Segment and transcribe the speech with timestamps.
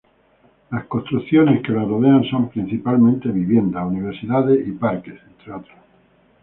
[0.71, 5.77] Las construcciones que la rodean son principalmente vivienda, universidades y parques, entre otros.